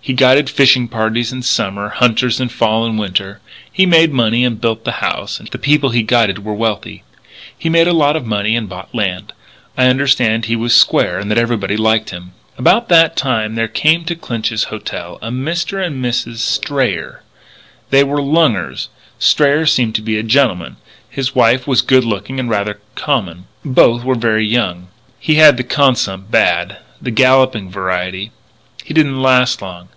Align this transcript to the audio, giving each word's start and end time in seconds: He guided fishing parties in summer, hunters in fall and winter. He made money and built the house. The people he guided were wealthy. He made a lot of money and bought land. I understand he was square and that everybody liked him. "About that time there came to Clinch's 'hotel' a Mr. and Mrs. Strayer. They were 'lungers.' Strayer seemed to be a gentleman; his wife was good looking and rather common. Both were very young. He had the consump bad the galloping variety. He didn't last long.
He 0.00 0.14
guided 0.14 0.48
fishing 0.48 0.88
parties 0.88 1.32
in 1.32 1.42
summer, 1.42 1.90
hunters 1.90 2.40
in 2.40 2.48
fall 2.48 2.86
and 2.86 2.98
winter. 2.98 3.40
He 3.70 3.84
made 3.84 4.10
money 4.12 4.42
and 4.42 4.58
built 4.60 4.84
the 4.84 5.02
house. 5.02 5.38
The 5.50 5.58
people 5.58 5.90
he 5.90 6.02
guided 6.02 6.42
were 6.44 6.54
wealthy. 6.54 7.02
He 7.58 7.68
made 7.68 7.88
a 7.88 7.92
lot 7.92 8.16
of 8.16 8.24
money 8.24 8.56
and 8.56 8.70
bought 8.70 8.94
land. 8.94 9.34
I 9.76 9.88
understand 9.88 10.44
he 10.44 10.56
was 10.56 10.74
square 10.74 11.18
and 11.18 11.30
that 11.30 11.36
everybody 11.36 11.76
liked 11.76 12.08
him. 12.08 12.30
"About 12.56 12.88
that 12.88 13.16
time 13.16 13.54
there 13.54 13.68
came 13.68 14.04
to 14.06 14.14
Clinch's 14.14 14.64
'hotel' 14.72 15.18
a 15.20 15.30
Mr. 15.30 15.84
and 15.84 16.02
Mrs. 16.02 16.38
Strayer. 16.38 17.22
They 17.90 18.04
were 18.04 18.22
'lungers.' 18.22 18.88
Strayer 19.18 19.66
seemed 19.66 19.94
to 19.96 20.00
be 20.00 20.16
a 20.16 20.22
gentleman; 20.22 20.76
his 21.10 21.34
wife 21.34 21.66
was 21.66 21.82
good 21.82 22.04
looking 22.04 22.40
and 22.40 22.48
rather 22.48 22.80
common. 22.94 23.44
Both 23.62 24.04
were 24.04 24.14
very 24.14 24.46
young. 24.46 24.88
He 25.18 25.34
had 25.34 25.58
the 25.58 25.64
consump 25.64 26.30
bad 26.30 26.78
the 27.02 27.10
galloping 27.10 27.68
variety. 27.70 28.30
He 28.82 28.94
didn't 28.94 29.20
last 29.20 29.60
long. 29.60 29.88